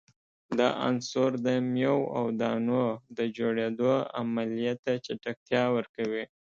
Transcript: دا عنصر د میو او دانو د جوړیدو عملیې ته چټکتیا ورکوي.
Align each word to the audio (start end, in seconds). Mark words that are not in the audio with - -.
دا 0.59 0.67
عنصر 0.87 1.31
د 1.45 1.47
میو 1.73 1.99
او 2.17 2.25
دانو 2.39 2.83
د 3.17 3.19
جوړیدو 3.37 3.93
عملیې 4.19 4.73
ته 4.83 4.91
چټکتیا 5.05 5.63
ورکوي. 5.75 6.23